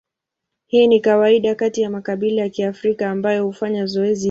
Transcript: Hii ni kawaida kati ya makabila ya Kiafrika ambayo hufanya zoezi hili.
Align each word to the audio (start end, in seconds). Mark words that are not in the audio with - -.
Hii 0.67 0.87
ni 0.87 0.99
kawaida 0.99 1.55
kati 1.55 1.81
ya 1.81 1.89
makabila 1.89 2.41
ya 2.41 2.49
Kiafrika 2.49 3.09
ambayo 3.11 3.45
hufanya 3.45 3.85
zoezi 3.85 4.09
hili. 4.15 4.19